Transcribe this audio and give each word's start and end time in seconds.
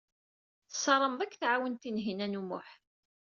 Tessarameḍ 0.69 1.19
ad 1.21 1.31
k-tɛawen 1.31 1.75
Tinhinan 1.81 2.39
u 2.39 2.43
Muḥ. 2.47 2.69